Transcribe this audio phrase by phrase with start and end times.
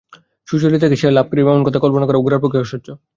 [0.47, 2.87] সুচরিতাকে সে লাভ করিবে এমন কথা কল্পনা করাও গোরার পক্ষে অসহ্য।